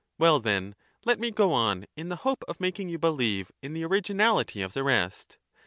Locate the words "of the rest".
4.63-5.37